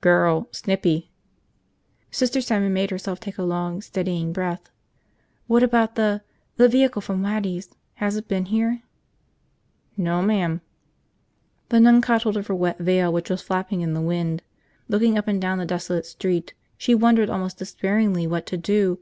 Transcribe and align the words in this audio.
"Girl. 0.00 0.48
Snippy." 0.50 1.10
Sister 2.10 2.40
Simon 2.40 2.72
made 2.72 2.88
herself 2.88 3.20
take 3.20 3.36
a 3.36 3.42
long, 3.42 3.82
steadying 3.82 4.32
breath. 4.32 4.70
"What 5.46 5.62
about 5.62 5.94
the– 5.94 6.22
the 6.56 6.70
vehicle 6.70 7.02
from 7.02 7.22
Waddy's? 7.22 7.68
Has 7.96 8.16
it 8.16 8.26
been 8.26 8.46
here?" 8.46 8.80
"No, 9.94 10.22
ma'am." 10.22 10.62
The 11.68 11.80
nun 11.80 12.00
caught 12.00 12.22
hold 12.22 12.38
of 12.38 12.46
her 12.46 12.54
wet 12.54 12.78
veil 12.78 13.12
which 13.12 13.28
was 13.28 13.42
flapping 13.42 13.82
in 13.82 13.92
the 13.92 14.00
wind. 14.00 14.42
Looking 14.88 15.18
up 15.18 15.28
and 15.28 15.38
down 15.38 15.58
the 15.58 15.66
desolate 15.66 16.06
street, 16.06 16.54
she 16.78 16.94
wondered 16.94 17.28
almost 17.28 17.58
despairingly 17.58 18.26
what 18.26 18.46
to 18.46 18.56
do. 18.56 19.00